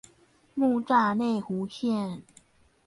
[0.55, 2.23] 木柵內湖線